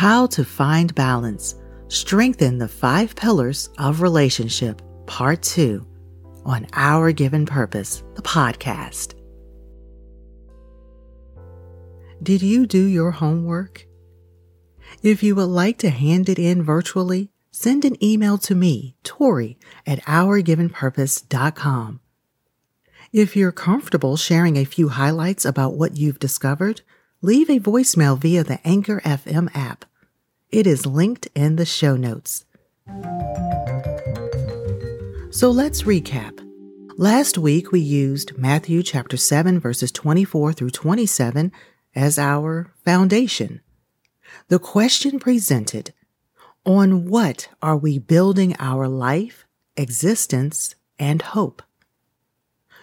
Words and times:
How 0.00 0.24
to 0.28 0.44
Find 0.46 0.94
Balance 0.94 1.56
Strengthen 1.88 2.56
the 2.56 2.68
Five 2.68 3.14
Pillars 3.14 3.68
of 3.76 4.00
Relationship, 4.00 4.80
Part 5.04 5.42
2, 5.42 5.86
on 6.46 6.66
Our 6.72 7.12
Given 7.12 7.44
Purpose, 7.44 8.02
the 8.14 8.22
podcast. 8.22 9.12
Did 12.22 12.40
you 12.40 12.66
do 12.66 12.82
your 12.82 13.10
homework? 13.10 13.86
If 15.02 15.22
you 15.22 15.34
would 15.34 15.50
like 15.50 15.76
to 15.80 15.90
hand 15.90 16.30
it 16.30 16.38
in 16.38 16.62
virtually, 16.62 17.28
send 17.50 17.84
an 17.84 18.02
email 18.02 18.38
to 18.38 18.54
me, 18.54 18.96
Tori, 19.04 19.58
at 19.86 20.00
ourgivenpurpose.com. 20.04 22.00
If 23.12 23.36
you're 23.36 23.52
comfortable 23.52 24.16
sharing 24.16 24.56
a 24.56 24.64
few 24.64 24.88
highlights 24.88 25.44
about 25.44 25.74
what 25.74 25.98
you've 25.98 26.18
discovered, 26.18 26.80
leave 27.20 27.50
a 27.50 27.60
voicemail 27.60 28.18
via 28.18 28.42
the 28.42 28.66
Anchor 28.66 29.02
FM 29.04 29.54
app. 29.54 29.84
It 30.52 30.66
is 30.66 30.84
linked 30.84 31.28
in 31.36 31.54
the 31.54 31.64
show 31.64 31.94
notes. 31.94 32.44
So 35.30 35.48
let's 35.48 35.82
recap. 35.82 36.44
Last 36.96 37.38
week 37.38 37.70
we 37.70 37.78
used 37.78 38.36
Matthew 38.36 38.82
chapter 38.82 39.16
7 39.16 39.60
verses 39.60 39.92
24 39.92 40.52
through 40.52 40.70
27 40.70 41.52
as 41.94 42.18
our 42.18 42.72
foundation. 42.84 43.60
The 44.48 44.58
question 44.58 45.20
presented 45.20 45.94
on 46.66 47.06
what 47.08 47.48
are 47.62 47.76
we 47.76 48.00
building 48.00 48.56
our 48.58 48.88
life, 48.88 49.46
existence, 49.76 50.74
and 50.98 51.22
hope? 51.22 51.62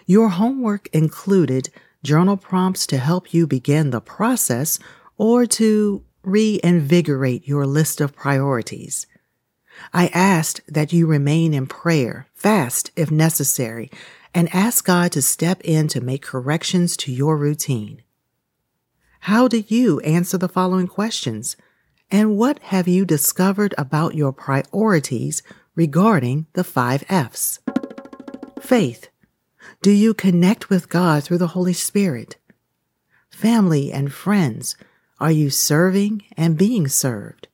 Your 0.06 0.30
homework 0.30 0.88
included 0.94 1.70
journal 2.02 2.38
prompts 2.38 2.88
to 2.88 2.98
help 2.98 3.34
you 3.34 3.46
begin 3.46 3.90
the 3.90 4.00
process 4.00 4.80
or 5.18 5.46
to 5.48 6.06
reinvigorate 6.28 7.48
your 7.48 7.66
list 7.66 8.02
of 8.02 8.14
priorities. 8.14 9.08
I 9.94 10.08
asked 10.08 10.60
that 10.68 10.92
you 10.92 11.08
remain 11.08 11.54
in 11.54 11.68
prayer, 11.68 12.28
fast 12.34 12.92
if 12.98 13.10
necessary, 13.10 13.90
and 14.34 14.54
ask 14.54 14.86
God 14.86 15.14
to 15.14 15.22
step 15.22 15.62
in 15.64 15.88
to 15.88 16.02
make 16.02 16.22
corrections 16.22 16.98
to 16.98 17.14
your 17.14 17.38
routine. 17.38 18.02
How 19.22 19.48
did 19.48 19.72
you 19.72 20.02
answer 20.02 20.38
the 20.38 20.50
following 20.50 20.88
questions? 20.88 21.56
And 22.12 22.38
what 22.38 22.60
have 22.60 22.88
you 22.88 23.06
discovered 23.06 23.74
about 23.78 24.16
your 24.16 24.34
priorities 24.34 25.44
regarding 25.76 26.48
the 26.54 26.64
five 26.64 27.06
F's? 27.10 27.60
Faith. 28.60 29.08
Do 29.82 29.92
you 29.92 30.14
connect 30.14 30.70
with 30.70 30.90
God 30.90 31.24
through 31.24 31.38
the 31.38 31.48
Holy 31.48 31.74
Spirit? 31.74 32.36
Family 33.30 33.94
and 33.94 34.12
friends. 34.12 34.76
Are 35.20 35.32
you 35.32 35.50
serving 35.50 36.26
and 36.38 36.60
being 36.60 36.88
served? 36.88 37.48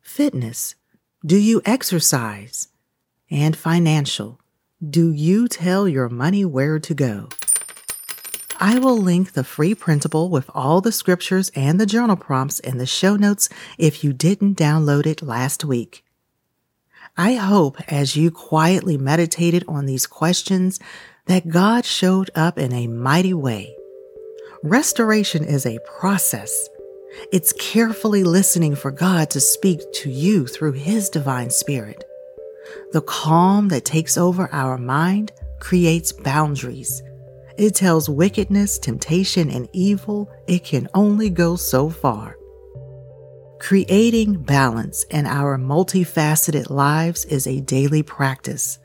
Fitness. 0.00 0.74
Do 1.24 1.36
you 1.36 1.62
exercise? 1.64 2.68
And 3.30 3.56
financial. 3.56 4.40
Do 4.84 5.12
you 5.12 5.46
tell 5.46 5.86
your 5.86 6.08
money 6.08 6.44
where 6.44 6.80
to 6.80 6.92
go? 6.92 7.28
I 8.58 8.80
will 8.80 8.98
link 8.98 9.32
the 9.32 9.44
free 9.44 9.76
printable 9.76 10.28
with 10.28 10.50
all 10.54 10.80
the 10.80 10.90
scriptures 10.90 11.52
and 11.54 11.78
the 11.78 11.86
journal 11.86 12.16
prompts 12.16 12.58
in 12.58 12.78
the 12.78 12.86
show 12.86 13.14
notes 13.14 13.48
if 13.78 14.02
you 14.02 14.12
didn't 14.12 14.58
download 14.58 15.06
it 15.06 15.22
last 15.22 15.64
week. 15.64 16.04
I 17.16 17.34
hope 17.34 17.80
as 17.92 18.16
you 18.16 18.32
quietly 18.32 18.98
meditated 18.98 19.64
on 19.68 19.86
these 19.86 20.08
questions 20.08 20.80
that 21.26 21.48
God 21.48 21.84
showed 21.84 22.30
up 22.34 22.58
in 22.58 22.72
a 22.72 22.88
mighty 22.88 23.34
way. 23.34 23.76
Restoration 24.62 25.44
is 25.44 25.66
a 25.66 25.78
process. 25.84 26.68
It's 27.32 27.52
carefully 27.54 28.24
listening 28.24 28.74
for 28.74 28.90
God 28.90 29.30
to 29.30 29.40
speak 29.40 29.80
to 29.94 30.10
you 30.10 30.46
through 30.46 30.72
His 30.72 31.08
divine 31.08 31.50
spirit. 31.50 32.04
The 32.92 33.02
calm 33.02 33.68
that 33.68 33.84
takes 33.84 34.16
over 34.16 34.48
our 34.52 34.78
mind 34.78 35.32
creates 35.60 36.12
boundaries 36.12 37.02
it 37.58 37.74
tells 37.74 38.08
wickedness, 38.08 38.78
temptation, 38.78 39.50
and 39.50 39.68
evil 39.72 40.30
it 40.46 40.64
can 40.64 40.88
only 40.94 41.30
go 41.30 41.56
so 41.56 41.90
far. 41.90 42.36
Creating 43.60 44.42
balance 44.42 45.04
in 45.04 45.26
our 45.26 45.58
multifaceted 45.58 46.70
lives 46.70 47.24
is 47.26 47.46
a 47.46 47.60
daily 47.60 48.02
practice. 48.02 48.78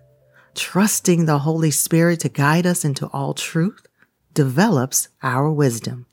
Trusting 0.54 1.26
the 1.26 1.40
Holy 1.40 1.72
Spirit 1.72 2.20
to 2.22 2.30
guide 2.30 2.66
us 2.66 2.84
into 2.84 3.08
all 3.08 3.34
truth 3.34 3.87
develops 4.38 5.10
our 5.24 5.52
wisdom. 5.52 6.06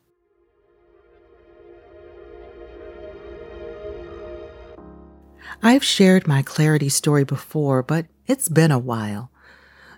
I've 5.62 5.84
shared 5.84 6.26
my 6.26 6.40
clarity 6.40 6.88
story 6.88 7.24
before, 7.24 7.82
but 7.82 8.06
it's 8.26 8.48
been 8.48 8.70
a 8.70 8.78
while. 8.78 9.30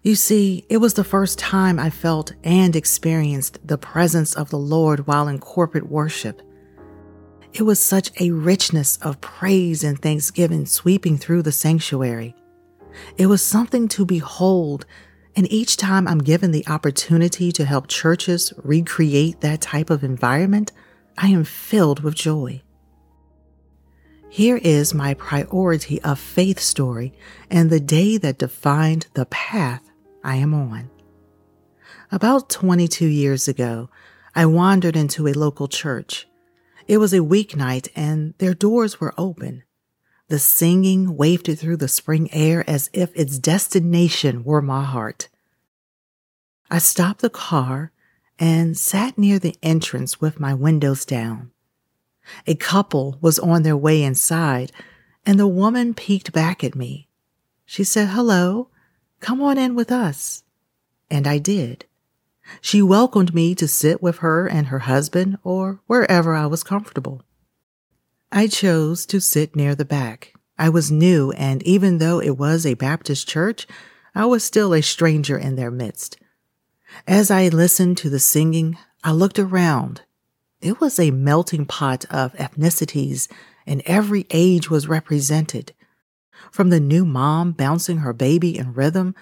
You 0.02 0.16
see, 0.16 0.66
it 0.68 0.78
was 0.78 0.94
the 0.94 1.04
first 1.04 1.38
time 1.38 1.78
I 1.78 1.88
felt 1.88 2.32
and 2.42 2.74
experienced 2.74 3.64
the 3.64 3.78
presence 3.78 4.34
of 4.34 4.50
the 4.50 4.58
Lord 4.58 5.06
while 5.06 5.28
in 5.28 5.38
corporate 5.38 5.88
worship. 5.88 6.42
It 7.52 7.62
was 7.62 7.78
such 7.78 8.10
a 8.20 8.32
richness 8.32 8.96
of 9.02 9.20
praise 9.20 9.84
and 9.84 10.02
thanksgiving 10.02 10.66
sweeping 10.66 11.16
through 11.16 11.42
the 11.42 11.52
sanctuary. 11.52 12.34
It 13.16 13.26
was 13.26 13.40
something 13.40 13.86
to 13.86 14.04
behold, 14.04 14.84
and 15.36 15.52
each 15.52 15.76
time 15.76 16.08
I'm 16.08 16.18
given 16.18 16.50
the 16.50 16.66
opportunity 16.66 17.52
to 17.52 17.66
help 17.66 17.88
churches 17.88 18.54
recreate 18.56 19.42
that 19.42 19.60
type 19.60 19.90
of 19.90 20.02
environment, 20.02 20.72
I 21.18 21.28
am 21.28 21.44
filled 21.44 22.00
with 22.00 22.14
joy. 22.14 22.62
Here 24.30 24.56
is 24.56 24.94
my 24.94 25.12
priority 25.14 26.00
of 26.02 26.18
faith 26.18 26.58
story 26.58 27.12
and 27.50 27.68
the 27.68 27.80
day 27.80 28.16
that 28.16 28.38
defined 28.38 29.06
the 29.12 29.26
path 29.26 29.82
I 30.24 30.36
am 30.36 30.54
on. 30.54 30.90
About 32.10 32.48
22 32.48 33.06
years 33.06 33.46
ago, 33.46 33.90
I 34.34 34.46
wandered 34.46 34.96
into 34.96 35.28
a 35.28 35.34
local 35.34 35.68
church. 35.68 36.26
It 36.88 36.98
was 36.98 37.12
a 37.12 37.18
weeknight 37.18 37.88
and 37.94 38.34
their 38.38 38.54
doors 38.54 39.00
were 39.00 39.14
open. 39.18 39.64
The 40.28 40.38
singing 40.40 41.16
wafted 41.16 41.58
through 41.58 41.76
the 41.76 41.88
spring 41.88 42.28
air 42.32 42.68
as 42.68 42.90
if 42.92 43.14
its 43.14 43.38
destination 43.38 44.42
were 44.42 44.60
my 44.60 44.82
heart. 44.82 45.28
I 46.68 46.78
stopped 46.78 47.20
the 47.20 47.30
car 47.30 47.92
and 48.38 48.76
sat 48.76 49.16
near 49.16 49.38
the 49.38 49.56
entrance 49.62 50.20
with 50.20 50.40
my 50.40 50.52
windows 50.52 51.04
down. 51.04 51.52
A 52.46 52.56
couple 52.56 53.18
was 53.20 53.38
on 53.38 53.62
their 53.62 53.76
way 53.76 54.02
inside, 54.02 54.72
and 55.24 55.38
the 55.38 55.46
woman 55.46 55.94
peeked 55.94 56.32
back 56.32 56.64
at 56.64 56.74
me. 56.74 57.08
She 57.64 57.84
said 57.84 58.08
hello 58.08 58.68
Come 59.20 59.40
on 59.40 59.58
in 59.58 59.74
with 59.74 59.90
us. 59.90 60.42
And 61.08 61.26
I 61.26 61.38
did. 61.38 61.86
She 62.60 62.82
welcomed 62.82 63.34
me 63.34 63.54
to 63.54 63.66
sit 63.66 64.02
with 64.02 64.18
her 64.18 64.46
and 64.46 64.68
her 64.68 64.80
husband 64.80 65.38
or 65.42 65.80
wherever 65.86 66.34
I 66.34 66.46
was 66.46 66.62
comfortable. 66.62 67.22
I 68.36 68.48
chose 68.48 69.06
to 69.06 69.18
sit 69.18 69.56
near 69.56 69.74
the 69.74 69.86
back. 69.86 70.34
I 70.58 70.68
was 70.68 70.90
new, 70.92 71.32
and 71.32 71.62
even 71.62 71.96
though 71.96 72.20
it 72.20 72.36
was 72.36 72.66
a 72.66 72.74
Baptist 72.74 73.26
church, 73.26 73.66
I 74.14 74.26
was 74.26 74.44
still 74.44 74.74
a 74.74 74.82
stranger 74.82 75.38
in 75.38 75.56
their 75.56 75.70
midst. 75.70 76.18
As 77.06 77.30
I 77.30 77.48
listened 77.48 77.96
to 77.96 78.10
the 78.10 78.18
singing, 78.18 78.76
I 79.02 79.12
looked 79.12 79.38
around. 79.38 80.02
It 80.60 80.82
was 80.82 80.98
a 80.98 81.12
melting 81.12 81.64
pot 81.64 82.04
of 82.10 82.34
ethnicities, 82.34 83.26
and 83.66 83.80
every 83.86 84.26
age 84.30 84.68
was 84.68 84.86
represented 84.86 85.72
from 86.52 86.68
the 86.68 86.78
new 86.78 87.06
mom 87.06 87.52
bouncing 87.52 87.98
her 87.98 88.12
baby 88.12 88.58
in 88.58 88.74
rhythm 88.74 89.14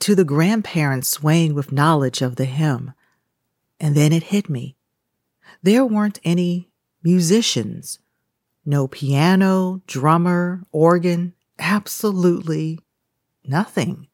to 0.00 0.14
the 0.14 0.22
grandparents 0.22 1.08
swaying 1.08 1.54
with 1.54 1.72
knowledge 1.72 2.20
of 2.20 2.36
the 2.36 2.44
hymn. 2.44 2.92
And 3.80 3.94
then 3.94 4.12
it 4.12 4.24
hit 4.24 4.50
me. 4.50 4.76
There 5.62 5.86
weren't 5.86 6.20
any 6.24 6.68
musicians, 7.02 8.00
no 8.64 8.86
piano, 8.86 9.82
drummer, 9.86 10.62
organ, 10.72 11.34
absolutely 11.58 12.78
nothing. 13.44 14.06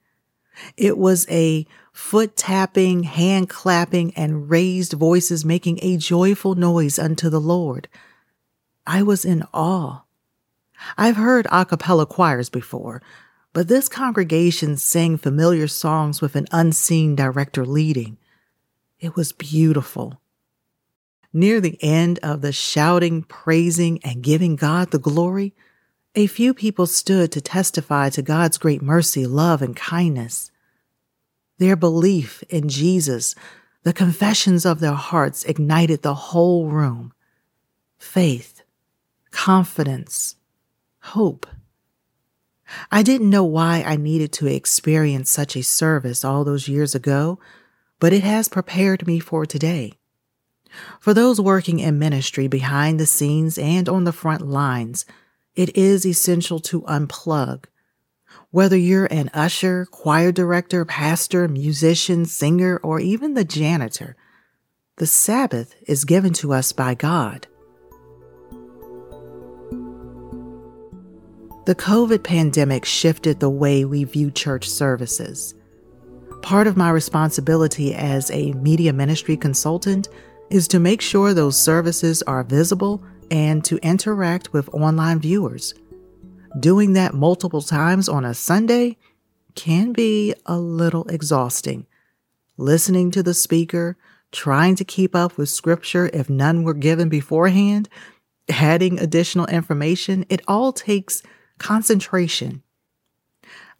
It 0.76 0.96
was 0.96 1.26
a 1.30 1.66
foot 1.92 2.36
tapping, 2.36 3.02
hand 3.02 3.48
clapping, 3.48 4.14
and 4.14 4.48
raised 4.50 4.92
voices 4.92 5.44
making 5.44 5.78
a 5.82 5.96
joyful 5.96 6.54
noise 6.54 6.98
unto 6.98 7.28
the 7.28 7.40
Lord. 7.40 7.88
I 8.86 9.02
was 9.02 9.24
in 9.24 9.44
awe. 9.52 10.02
I've 10.96 11.16
heard 11.16 11.46
a 11.50 11.64
cappella 11.64 12.06
choirs 12.06 12.48
before, 12.48 13.02
but 13.52 13.68
this 13.68 13.88
congregation 13.88 14.76
sang 14.76 15.16
familiar 15.16 15.66
songs 15.66 16.20
with 16.20 16.36
an 16.36 16.46
unseen 16.52 17.16
director 17.16 17.64
leading. 17.64 18.18
It 19.00 19.16
was 19.16 19.32
beautiful. 19.32 20.20
Near 21.36 21.60
the 21.60 21.78
end 21.82 22.18
of 22.22 22.40
the 22.40 22.50
shouting, 22.50 23.22
praising, 23.22 24.02
and 24.02 24.22
giving 24.22 24.56
God 24.56 24.90
the 24.90 24.98
glory, 24.98 25.54
a 26.14 26.26
few 26.26 26.54
people 26.54 26.86
stood 26.86 27.30
to 27.32 27.42
testify 27.42 28.08
to 28.08 28.22
God's 28.22 28.56
great 28.56 28.80
mercy, 28.80 29.26
love, 29.26 29.60
and 29.60 29.76
kindness. 29.76 30.50
Their 31.58 31.76
belief 31.76 32.42
in 32.48 32.70
Jesus, 32.70 33.34
the 33.82 33.92
confessions 33.92 34.64
of 34.64 34.80
their 34.80 34.94
hearts 34.94 35.44
ignited 35.44 36.00
the 36.00 36.14
whole 36.14 36.68
room. 36.68 37.12
Faith, 37.98 38.62
confidence, 39.30 40.36
hope. 41.00 41.46
I 42.90 43.02
didn't 43.02 43.28
know 43.28 43.44
why 43.44 43.84
I 43.86 43.96
needed 43.96 44.32
to 44.32 44.46
experience 44.46 45.28
such 45.28 45.54
a 45.54 45.62
service 45.62 46.24
all 46.24 46.44
those 46.44 46.66
years 46.66 46.94
ago, 46.94 47.38
but 48.00 48.14
it 48.14 48.22
has 48.22 48.48
prepared 48.48 49.06
me 49.06 49.20
for 49.20 49.44
today. 49.44 49.98
For 51.00 51.14
those 51.14 51.40
working 51.40 51.78
in 51.78 51.98
ministry 51.98 52.48
behind 52.48 52.98
the 52.98 53.06
scenes 53.06 53.58
and 53.58 53.88
on 53.88 54.04
the 54.04 54.12
front 54.12 54.42
lines, 54.42 55.06
it 55.54 55.76
is 55.76 56.04
essential 56.04 56.58
to 56.60 56.82
unplug. 56.82 57.64
Whether 58.50 58.76
you're 58.76 59.06
an 59.06 59.30
usher, 59.34 59.86
choir 59.86 60.32
director, 60.32 60.84
pastor, 60.84 61.48
musician, 61.48 62.24
singer, 62.24 62.78
or 62.82 63.00
even 63.00 63.34
the 63.34 63.44
janitor, 63.44 64.16
the 64.96 65.06
Sabbath 65.06 65.74
is 65.86 66.04
given 66.04 66.32
to 66.34 66.52
us 66.52 66.72
by 66.72 66.94
God. 66.94 67.46
The 71.66 71.74
COVID 71.74 72.22
pandemic 72.22 72.84
shifted 72.84 73.40
the 73.40 73.50
way 73.50 73.84
we 73.84 74.04
view 74.04 74.30
church 74.30 74.68
services. 74.68 75.54
Part 76.40 76.68
of 76.68 76.76
my 76.76 76.90
responsibility 76.90 77.92
as 77.92 78.30
a 78.30 78.52
media 78.52 78.92
ministry 78.92 79.36
consultant 79.36 80.08
is 80.50 80.68
to 80.68 80.78
make 80.78 81.00
sure 81.00 81.34
those 81.34 81.60
services 81.60 82.22
are 82.22 82.44
visible 82.44 83.02
and 83.30 83.64
to 83.64 83.78
interact 83.78 84.52
with 84.52 84.72
online 84.72 85.18
viewers. 85.18 85.74
Doing 86.60 86.92
that 86.94 87.14
multiple 87.14 87.62
times 87.62 88.08
on 88.08 88.24
a 88.24 88.34
Sunday 88.34 88.96
can 89.54 89.92
be 89.92 90.34
a 90.46 90.58
little 90.58 91.04
exhausting. 91.08 91.86
Listening 92.56 93.10
to 93.10 93.22
the 93.22 93.34
speaker, 93.34 93.96
trying 94.32 94.76
to 94.76 94.84
keep 94.84 95.14
up 95.14 95.36
with 95.36 95.48
scripture 95.48 96.10
if 96.12 96.30
none 96.30 96.62
were 96.62 96.74
given 96.74 97.08
beforehand, 97.08 97.88
adding 98.48 98.98
additional 98.98 99.46
information, 99.46 100.24
it 100.28 100.40
all 100.46 100.72
takes 100.72 101.22
concentration. 101.58 102.62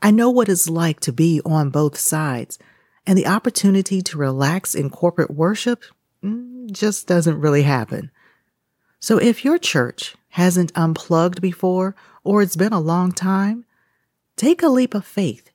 I 0.02 0.10
know 0.10 0.30
what 0.30 0.48
it's 0.48 0.68
like 0.68 1.00
to 1.00 1.12
be 1.12 1.40
on 1.44 1.70
both 1.70 1.96
sides, 1.96 2.58
and 3.06 3.16
the 3.16 3.26
opportunity 3.26 4.02
to 4.02 4.18
relax 4.18 4.74
in 4.74 4.90
corporate 4.90 5.30
worship 5.30 5.84
Mm, 6.26 6.73
just 6.73 7.06
doesn't 7.06 7.40
really 7.40 7.62
happen. 7.62 8.11
So 8.99 9.19
if 9.19 9.44
your 9.44 9.58
church 9.58 10.17
hasn't 10.31 10.73
unplugged 10.75 11.40
before 11.40 11.94
or 12.25 12.43
it's 12.43 12.56
been 12.56 12.73
a 12.73 12.81
long 12.81 13.12
time, 13.12 13.64
take 14.37 14.62
a 14.62 14.69
leap 14.69 14.94
of 14.94 15.05
faith. 15.05 15.50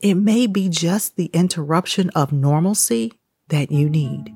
It 0.00 0.14
may 0.14 0.46
be 0.46 0.68
just 0.68 1.16
the 1.16 1.30
interruption 1.32 2.10
of 2.10 2.32
normalcy 2.32 3.14
that 3.48 3.70
you 3.70 3.88
need. 3.88 4.34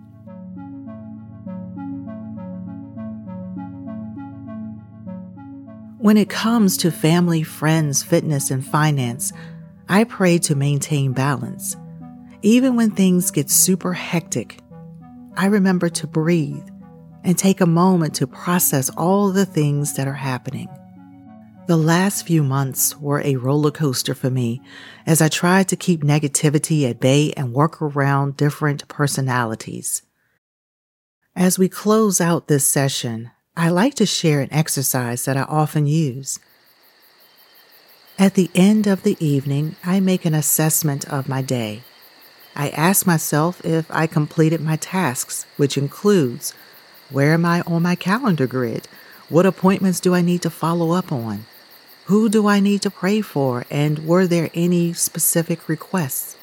When 5.99 6.17
it 6.17 6.31
comes 6.31 6.79
to 6.79 6.91
family, 6.91 7.43
friends, 7.43 8.03
fitness, 8.03 8.51
and 8.51 8.65
finance, 8.65 9.33
I 9.89 10.05
pray 10.05 10.39
to 10.39 10.55
maintain 10.55 11.13
balance. 11.13 11.77
Even 12.41 12.77
when 12.77 12.93
things 12.93 13.31
get 13.31 13.51
super 13.51 13.93
hectic, 13.93 14.61
I 15.39 15.47
remember 15.47 15.89
to 15.89 16.09
breathe 16.09 16.69
and 17.23 17.39
take 17.39 17.61
a 17.61 17.67
moment 17.67 18.17
to 18.17 18.27
process 18.27 18.91
all 18.91 19.31
the 19.31 19.47
things 19.47 19.95
that 19.95 20.09
are 20.09 20.13
happening. 20.13 20.69
The 21.69 21.77
last 21.77 22.27
few 22.27 22.43
months 22.43 22.99
were 22.99 23.21
a 23.21 23.37
roller 23.37 23.71
coaster 23.71 24.17
for 24.17 24.31
me 24.31 24.61
as 25.07 25.23
I 25.23 25.29
tried 25.29 25.69
to 25.69 25.77
keep 25.77 26.03
negativity 26.03 26.91
at 26.91 26.99
bay 26.99 27.33
and 27.37 27.53
work 27.53 27.81
around 27.81 28.37
different 28.37 28.89
personalities. 28.89 30.03
As 31.37 31.57
we 31.57 31.69
close 31.69 32.21
out 32.21 32.49
this 32.49 32.67
session, 32.67 33.31
I 33.57 33.69
like 33.69 33.95
to 33.95 34.07
share 34.07 34.41
an 34.41 34.53
exercise 34.53 35.25
that 35.27 35.37
I 35.37 35.43
often 35.43 35.87
use. 35.87 36.41
At 38.19 38.35
the 38.35 38.51
end 38.57 38.89
of 38.89 39.05
the 39.05 39.17
evening, 39.25 39.77
I 39.85 40.01
make 40.01 40.25
an 40.25 40.35
assessment 40.35 41.09
of 41.09 41.29
my 41.29 41.43
day. 41.43 41.85
I 42.59 42.71
ask 42.71 43.07
myself 43.07 43.65
if 43.65 43.89
I 43.89 44.09
completed 44.09 44.61
my 44.61 44.75
tasks, 44.75 45.47
which 45.57 45.79
includes 45.79 46.55
where 47.09 47.33
am 47.33 47.45
I 47.45 47.61
on 47.61 47.83
my 47.85 47.95
calendar 47.95 48.49
grid? 48.49 48.89
What 49.29 49.47
appointments 49.47 50.01
do 50.01 50.13
I 50.13 50.23
need 50.23 50.43
to 50.43 50.51
follow 50.51 50.91
up 50.91 51.13
on? 51.13 51.47
Who 52.07 52.29
do 52.29 52.49
I 52.49 52.59
need 52.59 52.83
to 52.83 52.91
pray 52.91 53.21
for? 53.21 53.65
And 53.71 54.05
were 54.05 54.27
there 54.27 54.51
any 54.55 54.93
specific 54.93 55.69
requests? 55.69 56.37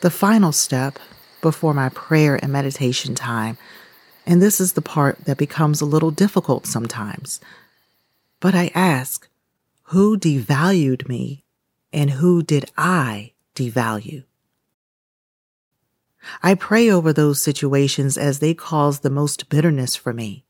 The 0.00 0.10
final 0.10 0.52
step 0.52 0.98
before 1.42 1.74
my 1.74 1.90
prayer 1.90 2.36
and 2.42 2.50
meditation 2.50 3.14
time, 3.14 3.58
and 4.26 4.40
this 4.40 4.62
is 4.62 4.72
the 4.72 4.82
part 4.82 5.26
that 5.26 5.36
becomes 5.36 5.82
a 5.82 5.86
little 5.86 6.10
difficult 6.10 6.64
sometimes, 6.64 7.38
but 8.40 8.54
I 8.54 8.70
ask, 8.74 9.28
who 9.84 10.16
devalued 10.16 11.06
me 11.06 11.44
and 11.92 12.10
who 12.12 12.42
did 12.42 12.70
I 12.78 13.32
devalue? 13.60 14.24
I 16.42 16.54
pray 16.54 16.90
over 16.90 17.12
those 17.12 17.42
situations 17.42 18.18
as 18.18 18.38
they 18.38 18.54
cause 18.54 19.00
the 19.00 19.10
most 19.10 19.48
bitterness 19.48 19.96
for 19.96 20.12
me. 20.12 20.44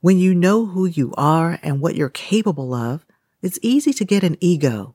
When 0.00 0.18
you 0.18 0.34
know 0.34 0.66
who 0.66 0.86
you 0.86 1.14
are 1.16 1.58
and 1.62 1.80
what 1.80 1.94
you're 1.94 2.08
capable 2.08 2.74
of, 2.74 3.04
it's 3.42 3.58
easy 3.62 3.92
to 3.92 4.04
get 4.04 4.24
an 4.24 4.36
ego. 4.40 4.94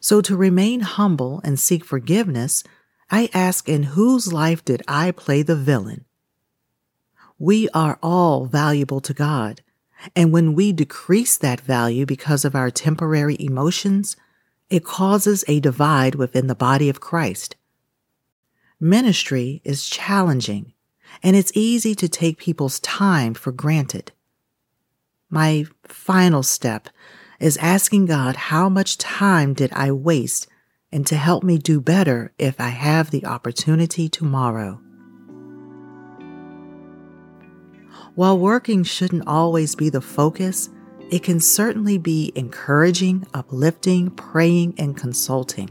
So 0.00 0.20
to 0.22 0.36
remain 0.36 0.80
humble 0.80 1.40
and 1.44 1.58
seek 1.58 1.84
forgiveness, 1.84 2.64
I 3.10 3.28
ask 3.34 3.68
in 3.68 3.94
whose 3.94 4.32
life 4.32 4.64
did 4.64 4.82
I 4.88 5.10
play 5.10 5.42
the 5.42 5.56
villain? 5.56 6.06
We 7.38 7.68
are 7.70 7.98
all 8.02 8.46
valuable 8.46 9.00
to 9.02 9.14
God. 9.14 9.62
And 10.16 10.32
when 10.32 10.54
we 10.54 10.72
decrease 10.72 11.36
that 11.36 11.60
value 11.60 12.06
because 12.06 12.44
of 12.44 12.54
our 12.54 12.70
temporary 12.70 13.36
emotions, 13.38 14.16
it 14.72 14.84
causes 14.84 15.44
a 15.48 15.60
divide 15.60 16.14
within 16.14 16.46
the 16.46 16.54
body 16.54 16.88
of 16.88 16.98
Christ. 16.98 17.56
Ministry 18.80 19.60
is 19.64 19.86
challenging, 19.86 20.72
and 21.22 21.36
it's 21.36 21.52
easy 21.54 21.94
to 21.94 22.08
take 22.08 22.38
people's 22.38 22.80
time 22.80 23.34
for 23.34 23.52
granted. 23.52 24.12
My 25.28 25.66
final 25.84 26.42
step 26.42 26.88
is 27.38 27.58
asking 27.58 28.06
God 28.06 28.34
how 28.34 28.70
much 28.70 28.96
time 28.96 29.52
did 29.52 29.70
I 29.74 29.92
waste 29.92 30.46
and 30.90 31.06
to 31.06 31.16
help 31.16 31.44
me 31.44 31.58
do 31.58 31.78
better 31.78 32.32
if 32.38 32.58
I 32.58 32.68
have 32.68 33.10
the 33.10 33.26
opportunity 33.26 34.08
tomorrow. 34.08 34.80
While 38.14 38.38
working 38.38 38.84
shouldn't 38.84 39.26
always 39.26 39.74
be 39.74 39.90
the 39.90 40.00
focus, 40.00 40.70
it 41.12 41.22
can 41.22 41.38
certainly 41.40 41.98
be 41.98 42.32
encouraging, 42.34 43.26
uplifting, 43.34 44.10
praying, 44.10 44.74
and 44.78 44.96
consulting. 44.96 45.68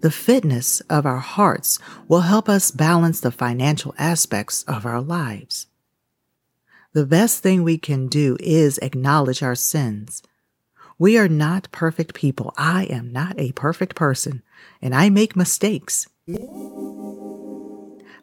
The 0.00 0.10
fitness 0.10 0.80
of 0.90 1.06
our 1.06 1.20
hearts 1.20 1.78
will 2.08 2.22
help 2.22 2.48
us 2.48 2.72
balance 2.72 3.20
the 3.20 3.30
financial 3.30 3.94
aspects 3.96 4.64
of 4.64 4.84
our 4.84 5.00
lives. 5.00 5.68
The 6.94 7.06
best 7.06 7.44
thing 7.44 7.62
we 7.62 7.78
can 7.78 8.08
do 8.08 8.36
is 8.40 8.78
acknowledge 8.78 9.40
our 9.40 9.54
sins. 9.54 10.20
We 10.98 11.16
are 11.16 11.28
not 11.28 11.70
perfect 11.70 12.12
people. 12.12 12.52
I 12.58 12.86
am 12.86 13.12
not 13.12 13.38
a 13.38 13.52
perfect 13.52 13.94
person, 13.94 14.42
and 14.82 14.96
I 14.96 15.10
make 15.10 15.36
mistakes. 15.36 16.08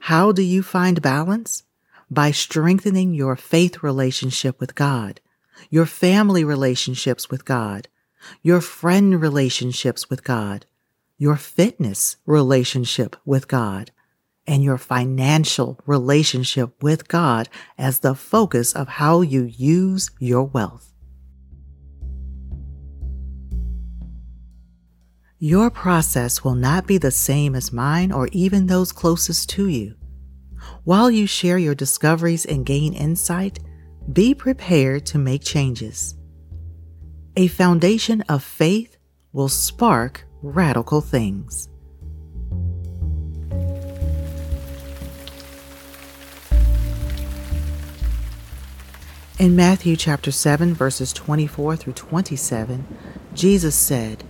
How 0.02 0.34
do 0.34 0.42
you 0.42 0.62
find 0.62 1.02
balance? 1.02 1.64
By 2.12 2.32
strengthening 2.32 3.14
your 3.14 3.38
faith 3.38 3.82
relationship 3.82 4.60
with 4.60 4.76
God, 4.76 5.22
your 5.70 5.86
family 5.86 6.44
relationships 6.44 7.30
with 7.30 7.46
God, 7.46 7.88
your 8.42 8.62
friend 8.62 9.22
relationships 9.22 10.10
with 10.10 10.24
God, 10.24 10.66
your 11.18 11.36
fitness 11.36 12.18
relationship 12.26 13.16
with 13.26 13.48
God 13.48 13.92
and 14.48 14.64
your 14.64 14.78
financial 14.78 15.80
relationship 15.86 16.84
with 16.84 17.08
God 17.08 17.50
as 17.78 18.00
the 18.00 18.16
focus 18.16 18.74
of 18.74 18.88
how 18.88 19.22
you 19.22 19.44
use 19.44 20.12
your 20.20 20.44
wealth. 20.44 20.94
Your 25.40 25.70
process 25.70 26.44
will 26.44 26.56
not 26.56 26.88
be 26.88 26.98
the 26.98 27.12
same 27.12 27.56
as 27.56 27.74
mine 27.74 28.12
or 28.12 28.30
even 28.32 28.68
those 28.68 28.92
closest 28.92 29.50
to 29.52 29.68
you. 29.68 29.96
While 30.84 31.12
you 31.12 31.28
share 31.28 31.58
your 31.58 31.76
discoveries 31.76 32.46
and 32.46 32.66
gain 32.66 32.94
insight, 32.94 33.60
be 34.12 34.36
prepared 34.36 35.06
to 35.08 35.18
make 35.18 35.44
changes. 35.44 36.16
A 37.36 37.48
foundation 37.48 38.22
of 38.30 38.44
faith 38.44 38.98
will 39.34 39.50
spark 39.50 40.26
radical 40.42 41.02
things. 41.02 41.70
In 49.38 49.56
Matthew 49.56 49.98
chapter 49.98 50.32
7, 50.32 50.74
verses 50.74 51.12
24 51.12 51.76
through 51.76 51.94
27, 51.94 52.86
Jesus 53.34 53.76
said, 53.76 54.24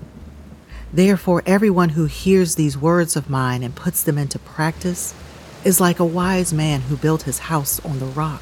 Therefore, 0.91 1.43
everyone 1.45 1.89
who 1.89 2.05
hears 2.05 2.55
these 2.55 2.77
words 2.77 3.15
of 3.15 3.29
mine 3.29 3.61
and 3.61 3.75
puts 3.75 4.01
them 4.01 4.17
into 4.17 4.39
practice 4.39 5.13
is 5.63 5.81
like 5.81 5.99
a 5.99 6.05
wise 6.05 6.53
man 6.53 6.81
who 6.81 6.95
built 6.95 7.23
his 7.23 7.39
house 7.39 7.83
on 7.85 7.99
the 7.99 8.05
rock. 8.05 8.41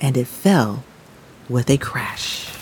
and 0.00 0.16
it 0.16 0.26
fell 0.26 0.84
with 1.48 1.70
a 1.70 1.78
crash. 1.78 2.54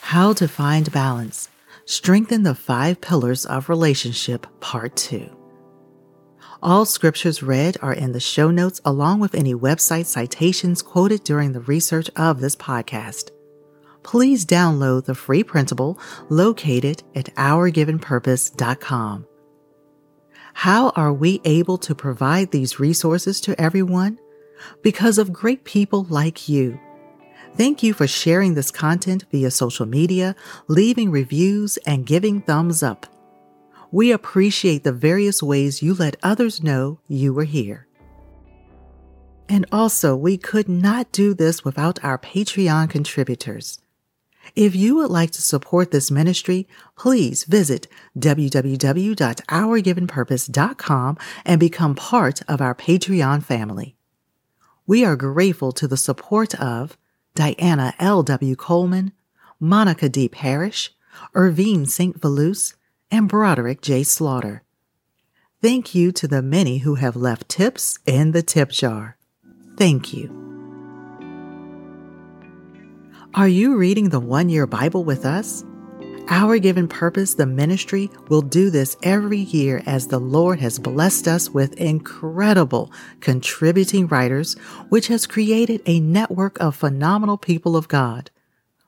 How 0.00 0.32
to 0.34 0.48
Find 0.48 0.90
Balance 0.92 1.50
Strengthen 1.84 2.42
the 2.42 2.54
Five 2.54 3.00
Pillars 3.00 3.46
of 3.46 3.68
Relationship, 3.68 4.46
Part 4.60 4.96
2. 4.96 5.30
All 6.62 6.84
scriptures 6.84 7.42
read 7.42 7.76
are 7.82 7.92
in 7.92 8.12
the 8.12 8.18
show 8.18 8.50
notes 8.50 8.80
along 8.84 9.20
with 9.20 9.34
any 9.34 9.54
website 9.54 10.06
citations 10.06 10.82
quoted 10.82 11.22
during 11.22 11.52
the 11.52 11.60
research 11.60 12.10
of 12.16 12.40
this 12.40 12.56
podcast. 12.56 13.30
Please 14.02 14.46
download 14.46 15.04
the 15.04 15.14
free 15.14 15.44
printable 15.44 15.98
located 16.28 17.02
at 17.14 17.34
ourgivenpurpose.com. 17.36 19.26
How 20.60 20.88
are 20.96 21.12
we 21.12 21.42
able 21.44 21.76
to 21.76 21.94
provide 21.94 22.50
these 22.50 22.80
resources 22.80 23.42
to 23.42 23.60
everyone? 23.60 24.18
Because 24.82 25.18
of 25.18 25.30
great 25.30 25.64
people 25.64 26.04
like 26.08 26.48
you. 26.48 26.80
Thank 27.58 27.82
you 27.82 27.92
for 27.92 28.06
sharing 28.06 28.54
this 28.54 28.70
content 28.70 29.26
via 29.30 29.50
social 29.50 29.84
media, 29.84 30.34
leaving 30.66 31.10
reviews, 31.10 31.76
and 31.86 32.06
giving 32.06 32.40
thumbs 32.40 32.82
up. 32.82 33.04
We 33.92 34.12
appreciate 34.12 34.82
the 34.82 34.92
various 34.92 35.42
ways 35.42 35.82
you 35.82 35.92
let 35.92 36.16
others 36.22 36.62
know 36.62 37.00
you 37.06 37.34
were 37.34 37.44
here. 37.44 37.86
And 39.50 39.66
also, 39.70 40.16
we 40.16 40.38
could 40.38 40.70
not 40.70 41.12
do 41.12 41.34
this 41.34 41.66
without 41.66 42.02
our 42.02 42.16
Patreon 42.16 42.88
contributors. 42.88 43.82
If 44.54 44.76
you 44.76 44.96
would 44.96 45.10
like 45.10 45.30
to 45.32 45.42
support 45.42 45.90
this 45.90 46.10
ministry, 46.10 46.66
please 46.96 47.44
visit 47.44 47.86
www.ourgivenpurpose.com 48.18 51.18
and 51.44 51.60
become 51.60 51.94
part 51.94 52.40
of 52.48 52.60
our 52.60 52.74
Patreon 52.74 53.42
family. 53.42 53.96
We 54.86 55.04
are 55.04 55.16
grateful 55.16 55.72
to 55.72 55.88
the 55.88 55.96
support 55.96 56.54
of 56.60 56.98
Diana 57.34 57.94
L.W. 57.98 58.56
Coleman, 58.56 59.12
Monica 59.58 60.08
D. 60.08 60.28
Parrish, 60.28 60.94
Irvine 61.34 61.86
St. 61.86 62.20
Velouse, 62.20 62.74
and 63.10 63.28
Broderick 63.28 63.82
J. 63.82 64.02
Slaughter. 64.02 64.62
Thank 65.62 65.94
you 65.94 66.12
to 66.12 66.28
the 66.28 66.42
many 66.42 66.78
who 66.78 66.96
have 66.96 67.16
left 67.16 67.48
tips 67.48 67.98
in 68.06 68.32
the 68.32 68.42
tip 68.42 68.70
jar. 68.70 69.16
Thank 69.76 70.12
you. 70.12 70.45
Are 73.36 73.48
you 73.48 73.76
reading 73.76 74.08
the 74.08 74.18
one 74.18 74.48
year 74.48 74.66
Bible 74.66 75.04
with 75.04 75.26
us? 75.26 75.62
Our 76.28 76.56
Given 76.58 76.88
Purpose, 76.88 77.34
the 77.34 77.44
ministry, 77.44 78.10
will 78.30 78.40
do 78.40 78.70
this 78.70 78.96
every 79.02 79.40
year 79.40 79.82
as 79.84 80.08
the 80.08 80.18
Lord 80.18 80.58
has 80.60 80.78
blessed 80.78 81.28
us 81.28 81.50
with 81.50 81.74
incredible 81.74 82.90
contributing 83.20 84.06
writers, 84.06 84.54
which 84.88 85.08
has 85.08 85.26
created 85.26 85.82
a 85.84 86.00
network 86.00 86.58
of 86.60 86.76
phenomenal 86.76 87.36
people 87.36 87.76
of 87.76 87.88
God. 87.88 88.30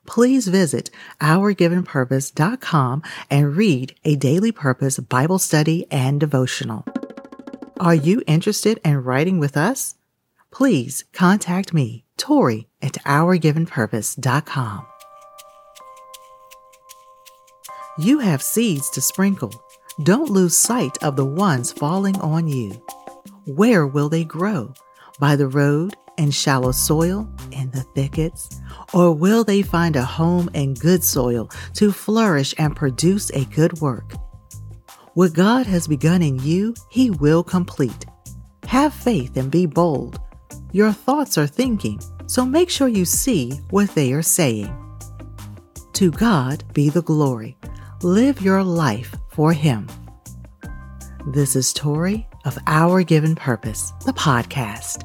Please 0.07 0.49
visit 0.49 0.89
ourgivenpurpose.com 1.21 3.03
and 3.29 3.55
read 3.55 3.97
a 4.07 4.17
daily 4.17 4.51
purpose 4.51 4.99
Bible 4.99 5.39
study 5.39 5.87
and 5.91 6.19
devotional. 6.19 6.87
Are 7.79 7.95
you 7.95 8.23
interested 8.27 8.81
in 8.83 9.05
writing 9.05 9.41
with 9.41 9.59
us? 9.59 9.98
Please 10.51 11.05
contact 11.13 11.75
me, 11.75 12.05
Tori, 12.17 12.69
at 12.81 12.95
ourgivenpurpose.com. 13.05 14.87
You 17.99 18.21
have 18.21 18.43
seeds 18.43 18.91
to 18.91 19.01
sprinkle. 19.01 19.53
Don't 20.05 20.31
lose 20.31 20.57
sight 20.57 20.97
of 21.03 21.17
the 21.17 21.25
ones 21.25 21.73
falling 21.73 22.17
on 22.21 22.47
you. 22.47 22.81
Where 23.47 23.87
will 23.87 24.09
they 24.09 24.25
grow? 24.25 24.73
By 25.19 25.35
the 25.35 25.49
road, 25.49 25.97
in 26.17 26.31
shallow 26.31 26.73
soil, 26.73 27.29
in 27.51 27.71
the 27.71 27.83
thickets? 27.95 28.61
Or 28.95 29.13
will 29.13 29.43
they 29.45 29.63
find 29.63 29.97
a 29.97 30.05
home 30.05 30.51
in 30.55 30.75
good 30.75 31.03
soil 31.03 31.51
to 31.75 31.93
flourish 31.93 32.55
and 32.59 32.77
produce 32.77 33.31
a 33.31 33.45
good 33.47 33.81
work? 33.81 34.13
What 35.15 35.33
God 35.33 35.67
has 35.67 35.89
begun 35.89 36.23
in 36.23 36.39
you, 36.39 36.75
He 36.91 37.11
will 37.11 37.43
complete. 37.43 38.07
Have 38.67 38.95
faith 38.95 39.37
and 39.37 39.51
be 39.51 39.67
bold. 39.67 40.21
Your 40.73 40.93
thoughts 40.93 41.39
are 41.39 41.47
thinking, 41.47 41.99
so 42.27 42.45
make 42.45 42.69
sure 42.69 42.89
you 42.89 43.07
see 43.07 43.53
what 43.71 43.89
they 43.95 44.13
are 44.13 44.23
saying. 44.23 44.75
To 45.95 46.11
God 46.11 46.63
be 46.75 46.91
the 46.91 47.01
glory. 47.01 47.57
Live 48.03 48.43
your 48.43 48.63
life 48.63 49.15
for 49.31 49.55
Him. 49.55 49.89
This 51.29 51.57
is 51.57 51.73
Tori 51.73 52.29
of 52.45 52.59
Our 52.67 53.03
Given 53.03 53.35
Purpose, 53.35 53.93
the 54.05 54.13
podcast. 54.13 55.05